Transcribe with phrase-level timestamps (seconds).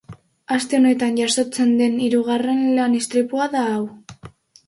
[0.53, 3.85] Aste honetan jazotzen den hirugarren lan-istripua da hau.